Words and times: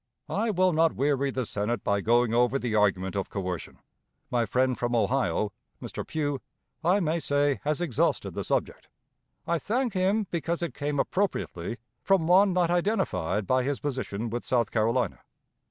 I 0.29 0.49
will 0.49 0.73
not 0.73 0.95
weary 0.95 1.29
the 1.29 1.45
Senate 1.45 1.83
by 1.83 2.01
going 2.01 2.33
over 2.33 2.57
the 2.57 2.73
argument 2.73 3.15
of 3.15 3.29
coercion. 3.29 3.77
My 4.31 4.47
friend 4.47 4.75
from 4.75 4.95
Ohio 4.95 5.51
[Mr. 5.79 6.07
Pugh], 6.07 6.41
I 6.83 6.99
may 6.99 7.19
say, 7.19 7.59
has 7.65 7.79
exhausted 7.79 8.31
the 8.33 8.43
subject. 8.43 8.87
I 9.45 9.59
thank 9.59 9.93
him, 9.93 10.25
because 10.31 10.63
it 10.63 10.73
came 10.73 10.99
appropriately 10.99 11.77
from 12.01 12.25
one 12.25 12.51
not 12.51 12.71
identified 12.71 13.45
by 13.45 13.61
his 13.61 13.79
position 13.79 14.31
with 14.31 14.43
South 14.43 14.71
Carolina. 14.71 15.19